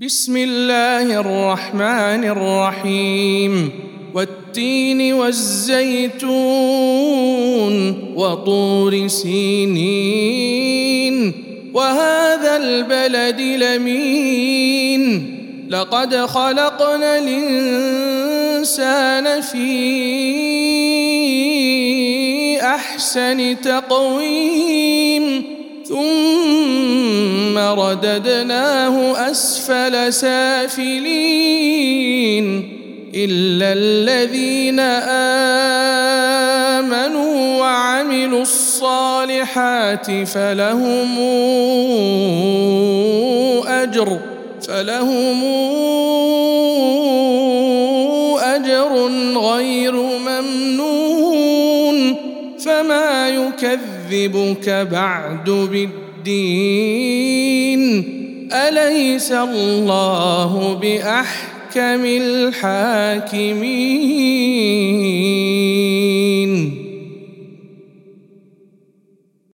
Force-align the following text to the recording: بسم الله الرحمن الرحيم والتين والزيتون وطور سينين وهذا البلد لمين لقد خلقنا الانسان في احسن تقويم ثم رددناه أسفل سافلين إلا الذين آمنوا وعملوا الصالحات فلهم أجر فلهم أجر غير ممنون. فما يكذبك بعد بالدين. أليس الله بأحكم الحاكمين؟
بسم 0.00 0.36
الله 0.36 1.20
الرحمن 1.20 2.24
الرحيم 2.24 3.70
والتين 4.14 5.12
والزيتون 5.12 6.24
وطور 8.16 9.08
سينين 9.08 9.72
وهذا 11.74 12.56
البلد 12.56 13.40
لمين 13.40 15.02
لقد 15.70 16.16
خلقنا 16.16 17.18
الانسان 17.18 18.70
في 19.40 19.60
احسن 22.62 23.60
تقويم 23.60 25.42
ثم 25.84 26.19
رددناه 27.74 29.30
أسفل 29.30 30.12
سافلين 30.12 31.00
إلا 33.14 33.72
الذين 33.72 34.80
آمنوا 36.80 37.58
وعملوا 37.60 38.42
الصالحات 38.42 40.10
فلهم 40.10 41.18
أجر 43.66 44.18
فلهم 44.68 45.44
أجر 48.38 49.10
غير 49.36 49.92
ممنون. 49.92 50.90
فما 52.64 53.28
يكذبك 53.28 54.68
بعد 54.92 55.50
بالدين. 55.50 56.99
أليس 58.52 59.32
الله 59.32 60.74
بأحكم 60.74 62.04
الحاكمين؟ 62.04 63.50